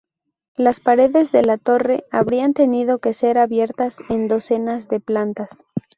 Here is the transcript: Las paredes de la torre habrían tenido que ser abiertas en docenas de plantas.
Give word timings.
Las 0.55 0.79
paredes 0.79 1.31
de 1.31 1.43
la 1.45 1.59
torre 1.59 2.05
habrían 2.09 2.55
tenido 2.55 2.97
que 2.97 3.13
ser 3.13 3.37
abiertas 3.37 3.97
en 4.09 4.27
docenas 4.27 4.87
de 4.87 4.99
plantas. 4.99 5.63